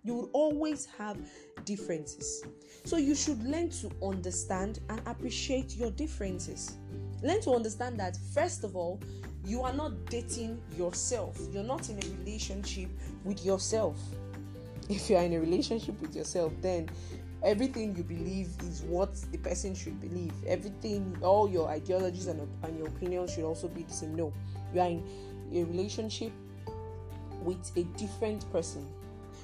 You 0.05 0.15
will 0.15 0.31
always 0.33 0.87
have 0.99 1.17
differences. 1.65 2.45
So 2.85 2.97
you 2.97 3.15
should 3.15 3.43
learn 3.45 3.71
to 3.71 3.91
understand 4.03 4.81
and 4.89 5.01
appreciate 5.07 5.77
your 5.77 5.93
differences. 5.93 6.77
Learn 7.23 7.41
to 7.43 7.53
understand 7.53 8.01
that, 8.01 8.17
first 8.35 8.65
of 8.65 8.75
all, 8.75 9.01
you 9.45 9.63
are 9.63 9.73
not 9.73 10.07
dating 10.07 10.61
yourself. 10.77 11.39
You're 11.53 11.63
not 11.63 11.89
in 11.89 11.99
a 11.99 12.19
relationship 12.19 12.89
with 13.25 13.45
yourself. 13.45 13.97
If 14.89 15.09
you're 15.09 15.23
in 15.23 15.35
a 15.35 15.41
relationship 15.41 16.01
with 16.01 16.17
yourself, 16.17 16.53
then 16.61 16.91
everything 17.45 17.95
you 17.97 18.03
believe 18.03 18.49
is 18.65 18.83
what 18.83 19.15
the 19.31 19.39
person 19.39 19.73
should 19.77 20.01
believe. 20.01 20.33
Everything, 20.49 21.17
all 21.23 21.49
your 21.49 21.69
ideologies 21.69 22.27
and, 22.27 22.41
and 22.65 22.77
your 22.77 22.89
opinions 22.89 23.33
should 23.33 23.45
also 23.45 23.69
be 23.69 23.85
the 23.85 23.93
same. 23.93 24.17
No, 24.17 24.33
you 24.75 24.81
are 24.81 24.89
in 24.89 25.05
a 25.55 25.63
relationship 25.63 26.33
with 27.45 27.71
a 27.77 27.85
different 27.99 28.51
person, 28.53 28.87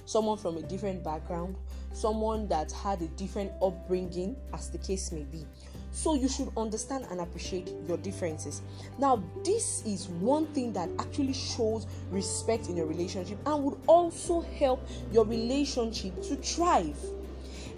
someone 0.05 0.39
from 0.39 0.57
a 0.57 0.63
different 0.63 1.03
background, 1.05 1.57
someone 1.93 2.49
that 2.49 2.73
had 2.73 3.01
a 3.03 3.09
different 3.09 3.53
upbringing, 3.63 4.37
as 4.53 4.71
the 4.71 4.79
case 4.79 5.13
may 5.13 5.25
be. 5.25 5.45
So 5.91 6.15
you 6.15 6.29
should 6.29 6.51
understand 6.57 7.07
and 7.11 7.21
appreciate 7.21 7.73
your 7.87 7.97
differences. 7.97 8.63
Now, 8.99 9.23
this 9.45 9.83
is 9.85 10.09
one 10.09 10.47
thing 10.49 10.73
that 10.75 10.89
actually 10.99 11.33
shows 11.33 11.87
respect 12.11 12.69
in 12.69 12.79
a 12.79 12.85
relationship 12.85 13.39
and 13.47 13.65
would 13.65 13.79
also 13.87 14.43
help 14.43 14.87
your 15.13 15.25
relationship 15.25 16.23
to 16.23 16.37
thrive. 16.37 16.99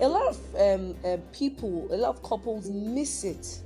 A 0.01 0.09
lot 0.09 0.27
of 0.27 0.55
um, 0.57 0.95
uh, 1.05 1.19
people, 1.33 1.87
a 1.91 1.97
lot 1.97 2.11
of 2.11 2.23
couples 2.23 2.69
miss 2.69 3.25
it 3.25 3.61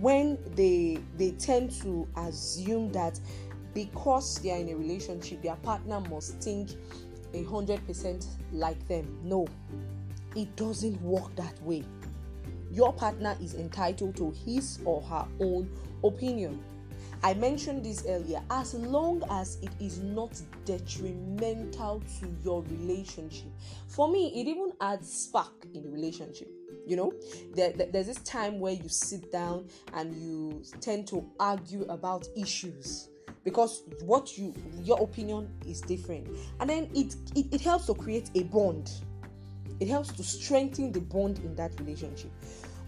when 0.00 0.38
they 0.56 0.98
they 1.16 1.30
tend 1.32 1.70
to 1.70 2.06
assume 2.16 2.90
that 2.92 3.18
because 3.74 4.38
they 4.38 4.50
are 4.52 4.58
in 4.58 4.68
a 4.70 4.76
relationship, 4.76 5.42
their 5.42 5.56
partner 5.56 6.00
must 6.00 6.40
think 6.40 6.70
a 7.34 7.42
hundred 7.44 7.84
percent 7.86 8.26
like 8.52 8.86
them. 8.88 9.18
No, 9.22 9.46
it 10.36 10.54
doesn't 10.56 11.00
work 11.02 11.34
that 11.36 11.60
way. 11.62 11.84
Your 12.70 12.92
partner 12.92 13.36
is 13.40 13.54
entitled 13.54 14.16
to 14.16 14.32
his 14.44 14.78
or 14.84 15.02
her 15.02 15.26
own 15.40 15.70
opinion. 16.02 16.62
I 17.22 17.32
mentioned 17.34 17.84
this 17.84 18.04
earlier. 18.06 18.42
As 18.50 18.74
long 18.74 19.22
as 19.30 19.58
it 19.62 19.70
is 19.80 20.00
not 20.00 20.40
detrimental 20.64 22.02
to 22.20 22.28
your 22.44 22.62
relationship, 22.64 23.48
for 23.88 24.08
me, 24.08 24.28
it 24.28 24.46
even 24.46 24.72
adds 24.80 25.10
spark 25.10 25.66
in 25.72 25.82
the 25.82 25.88
relationship. 25.88 26.48
You 26.86 26.96
know, 26.96 27.14
there, 27.54 27.72
there's 27.72 28.08
this 28.08 28.18
time 28.18 28.60
where 28.60 28.74
you 28.74 28.88
sit 28.88 29.32
down 29.32 29.68
and 29.94 30.14
you 30.14 30.62
tend 30.80 31.06
to 31.08 31.24
argue 31.40 31.84
about 31.88 32.28
issues 32.36 33.08
because 33.44 33.82
what 34.02 34.36
you 34.36 34.54
your 34.82 35.00
opinion 35.02 35.48
is 35.66 35.80
different 35.80 36.26
and 36.60 36.68
then 36.68 36.88
it, 36.94 37.14
it 37.34 37.46
it 37.52 37.60
helps 37.60 37.86
to 37.86 37.94
create 37.94 38.30
a 38.34 38.42
bond 38.44 38.90
it 39.80 39.88
helps 39.88 40.12
to 40.12 40.22
strengthen 40.22 40.92
the 40.92 41.00
bond 41.00 41.38
in 41.40 41.54
that 41.54 41.72
relationship 41.80 42.30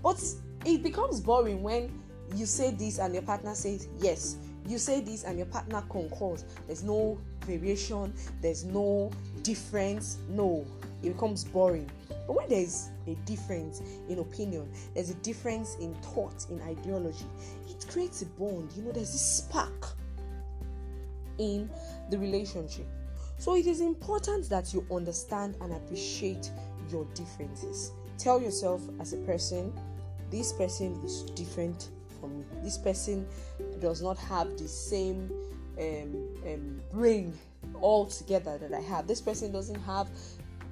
but 0.02 0.22
it 0.64 0.82
becomes 0.82 1.20
boring 1.20 1.62
when 1.62 1.90
you 2.34 2.46
say 2.46 2.70
this 2.72 2.98
and 2.98 3.12
your 3.12 3.22
partner 3.22 3.54
says 3.54 3.88
yes 3.98 4.36
you 4.68 4.78
say 4.78 5.00
this 5.00 5.24
and 5.24 5.38
your 5.38 5.46
partner 5.46 5.82
concurs. 5.88 6.44
There's 6.66 6.82
no 6.82 7.18
variation, 7.42 8.12
there's 8.42 8.64
no 8.64 9.10
difference. 9.42 10.18
No, 10.28 10.66
it 11.02 11.12
becomes 11.12 11.44
boring. 11.44 11.88
But 12.08 12.34
when 12.34 12.48
there's 12.48 12.90
a 13.06 13.14
difference 13.26 13.80
in 14.08 14.18
opinion, 14.18 14.68
there's 14.94 15.10
a 15.10 15.14
difference 15.16 15.76
in 15.80 15.94
thought, 15.96 16.46
in 16.50 16.60
ideology, 16.62 17.26
it 17.68 17.86
creates 17.88 18.22
a 18.22 18.26
bond. 18.26 18.72
You 18.74 18.82
know, 18.82 18.92
there's 18.92 19.12
this 19.12 19.38
spark 19.38 19.96
in 21.38 21.70
the 22.10 22.18
relationship. 22.18 22.86
So 23.38 23.56
it 23.56 23.66
is 23.66 23.80
important 23.80 24.48
that 24.48 24.72
you 24.72 24.86
understand 24.90 25.56
and 25.60 25.72
appreciate 25.72 26.50
your 26.90 27.04
differences. 27.14 27.92
Tell 28.18 28.40
yourself 28.40 28.80
as 29.00 29.12
a 29.12 29.18
person, 29.18 29.72
this 30.30 30.52
person 30.52 30.98
is 31.04 31.22
different 31.34 31.90
from 32.18 32.38
me. 32.38 32.44
This 32.62 32.78
person 32.78 33.26
does 33.80 34.02
not 34.02 34.16
have 34.18 34.56
the 34.56 34.66
same 34.66 35.30
um, 35.78 36.28
um, 36.46 36.80
brain 36.92 37.32
altogether 37.82 38.58
that 38.58 38.72
I 38.72 38.80
have. 38.80 39.06
This 39.06 39.20
person 39.20 39.52
doesn't 39.52 39.80
have 39.82 40.08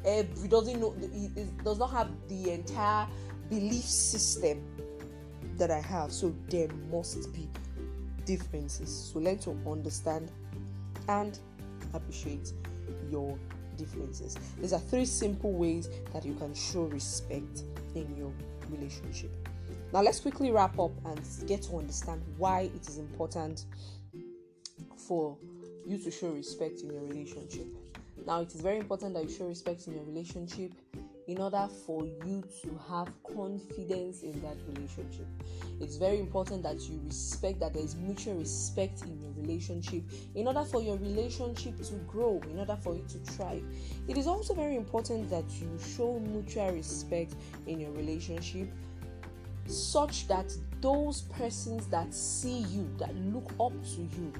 every 0.04 0.48
doesn't 0.48 0.80
know 0.80 0.94
does 1.64 1.78
not 1.78 1.90
have 1.90 2.08
the 2.28 2.50
entire 2.52 3.06
belief 3.48 3.84
system 3.84 4.62
that 5.56 5.70
I 5.70 5.80
have. 5.80 6.12
So 6.12 6.34
there 6.48 6.68
must 6.90 7.32
be 7.34 7.48
differences. 8.24 9.10
So 9.12 9.18
learn 9.18 9.38
to 9.40 9.56
understand 9.66 10.30
and 11.08 11.38
appreciate 11.92 12.52
your 13.10 13.38
differences. 13.76 14.36
These 14.60 14.72
are 14.72 14.80
three 14.80 15.04
simple 15.04 15.52
ways 15.52 15.88
that 16.12 16.24
you 16.24 16.34
can 16.34 16.54
show 16.54 16.84
respect 16.84 17.62
in 17.94 18.14
your 18.16 18.32
relationship. 18.70 19.30
Now, 19.92 20.02
let's 20.02 20.20
quickly 20.20 20.50
wrap 20.50 20.78
up 20.78 20.92
and 21.04 21.20
get 21.46 21.62
to 21.62 21.78
understand 21.78 22.22
why 22.36 22.70
it 22.74 22.88
is 22.88 22.98
important 22.98 23.66
for 24.96 25.36
you 25.86 25.98
to 25.98 26.10
show 26.10 26.30
respect 26.30 26.80
in 26.80 26.92
your 26.92 27.04
relationship. 27.04 27.66
Now, 28.26 28.40
it 28.40 28.54
is 28.54 28.60
very 28.60 28.78
important 28.78 29.14
that 29.14 29.24
you 29.24 29.30
show 29.30 29.46
respect 29.46 29.86
in 29.86 29.94
your 29.94 30.04
relationship 30.04 30.72
in 31.26 31.38
order 31.40 31.68
for 31.86 32.04
you 32.04 32.44
to 32.62 32.80
have 32.88 33.08
confidence 33.22 34.22
in 34.22 34.40
that 34.42 34.56
relationship. 34.68 35.26
It's 35.80 35.96
very 35.96 36.18
important 36.18 36.62
that 36.64 36.80
you 36.88 37.00
respect, 37.04 37.60
that 37.60 37.74
there 37.74 37.82
is 37.82 37.96
mutual 37.96 38.34
respect 38.34 39.02
in 39.02 39.20
your 39.20 39.32
relationship 39.36 40.02
in 40.34 40.46
order 40.46 40.64
for 40.64 40.82
your 40.82 40.96
relationship 40.98 41.76
to 41.82 41.94
grow, 42.06 42.40
in 42.50 42.58
order 42.58 42.76
for 42.82 42.94
you 42.94 43.04
to 43.08 43.18
thrive. 43.32 43.64
It 44.08 44.18
is 44.18 44.26
also 44.26 44.54
very 44.54 44.76
important 44.76 45.30
that 45.30 45.44
you 45.60 45.78
show 45.96 46.18
mutual 46.20 46.70
respect 46.72 47.34
in 47.66 47.80
your 47.80 47.92
relationship 47.92 48.68
such 49.66 50.28
that 50.28 50.52
those 50.80 51.22
persons 51.22 51.86
that 51.86 52.12
see 52.14 52.58
you, 52.70 52.88
that 52.98 53.14
look 53.16 53.50
up 53.58 53.72
to 53.84 54.02
you, 54.02 54.32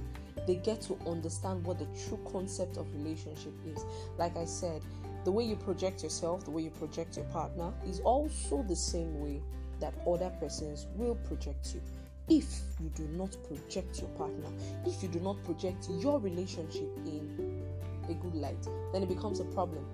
they 0.46 0.56
get 0.56 0.80
to 0.82 0.98
understand 1.06 1.64
what 1.64 1.78
the 1.78 1.86
true 2.06 2.20
concept 2.30 2.76
of 2.76 2.86
relationship 2.94 3.52
is. 3.66 3.82
Like 4.18 4.36
I 4.36 4.44
said, 4.44 4.82
the 5.24 5.32
way 5.32 5.44
you 5.44 5.56
project 5.56 6.02
yourself, 6.02 6.44
the 6.44 6.50
way 6.50 6.62
you 6.62 6.70
project 6.70 7.16
your 7.16 7.24
partner 7.26 7.72
is 7.86 8.00
also 8.00 8.62
the 8.62 8.76
same 8.76 9.18
way 9.20 9.40
that 9.80 9.94
other 10.06 10.30
persons 10.40 10.86
will 10.96 11.14
project 11.16 11.74
you. 11.74 11.80
If 12.28 12.60
you 12.80 12.90
do 12.94 13.06
not 13.12 13.36
project 13.48 14.00
your 14.00 14.08
partner, 14.10 14.48
if 14.86 15.02
you 15.02 15.08
do 15.08 15.20
not 15.20 15.42
project 15.44 15.88
your 15.98 16.18
relationship 16.18 16.88
in 17.04 17.62
a 18.08 18.14
good 18.14 18.34
light, 18.34 18.66
then 18.92 19.02
it 19.02 19.08
becomes 19.08 19.40
a 19.40 19.44
problem. 19.44 19.84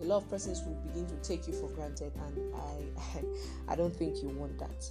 A 0.00 0.04
lot 0.04 0.18
of 0.18 0.30
persons 0.30 0.62
will 0.62 0.76
begin 0.86 1.06
to 1.06 1.16
take 1.16 1.46
you 1.46 1.52
for 1.52 1.68
granted, 1.68 2.12
and 2.26 2.54
I, 2.54 3.72
I, 3.72 3.76
don't 3.76 3.94
think 3.94 4.22
you 4.22 4.28
want 4.28 4.58
that. 4.58 4.88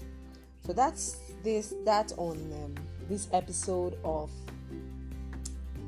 So 0.65 0.73
that's 0.73 1.17
this 1.43 1.73
that 1.85 2.11
on 2.17 2.37
um, 2.63 2.75
this 3.07 3.27
episode 3.33 3.97
of 4.03 4.29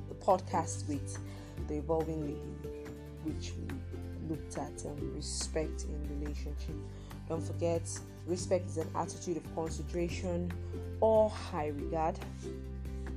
the 0.07 0.15
podcast 0.15 0.87
with 0.87 1.19
the 1.67 1.75
evolving 1.75 2.21
lady, 2.21 2.60
looked 4.31 4.57
at 4.57 4.85
um, 4.85 5.13
respect 5.15 5.85
in 5.85 6.19
relationship. 6.19 6.75
Don't 7.27 7.43
forget, 7.43 7.83
respect 8.25 8.69
is 8.69 8.77
an 8.77 8.89
attitude 8.95 9.37
of 9.37 9.55
consideration 9.55 10.51
or 10.99 11.29
high 11.29 11.67
regard, 11.67 12.17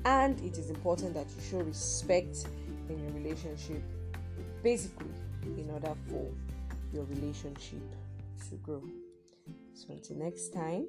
and 0.04 0.38
it 0.40 0.58
is 0.58 0.70
important 0.70 1.14
that 1.14 1.26
you 1.36 1.42
show 1.50 1.58
respect 1.58 2.46
in 2.88 2.98
your 2.98 3.12
relationship, 3.12 3.82
basically, 4.62 5.06
in 5.42 5.70
order 5.70 5.94
for 6.08 6.30
your 6.92 7.04
relationship 7.04 7.82
to 8.48 8.56
grow. 8.56 8.82
So, 9.74 9.86
until 9.90 10.16
next 10.16 10.52
time, 10.52 10.86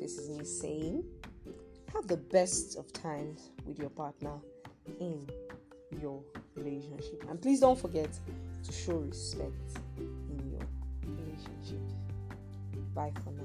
this 0.00 0.18
is 0.18 0.30
me 0.30 0.44
saying, 0.44 1.04
have 1.92 2.06
the 2.08 2.16
best 2.16 2.76
of 2.76 2.92
times 2.92 3.50
with 3.66 3.78
your 3.78 3.90
partner 3.90 4.32
in 5.00 5.26
your 6.02 6.20
relationship. 6.56 7.24
And 7.28 7.40
please 7.40 7.60
don't 7.60 7.78
forget 7.78 8.08
to 8.64 8.72
show 8.72 8.94
respect 8.94 9.78
in 9.98 10.50
your 10.50 10.66
relationship. 11.06 11.80
Bye 12.94 13.12
for 13.22 13.30
now. 13.32 13.43